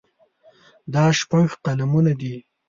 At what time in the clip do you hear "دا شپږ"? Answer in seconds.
0.93-1.47